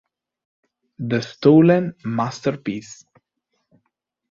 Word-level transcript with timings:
The 0.97 1.21
Stolen 1.21 1.93
Masterpiece 2.05 3.05